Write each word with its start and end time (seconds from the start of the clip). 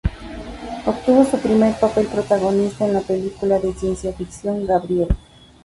Obtuvo 0.87 1.23
su 1.25 1.37
primer 1.39 1.75
papel 1.79 2.07
protagonista 2.07 2.87
en 2.87 2.93
la 2.93 3.01
película 3.01 3.59
de 3.59 3.71
ciencia 3.73 4.11
ficción 4.11 4.65
"Gabriel". 4.65 5.09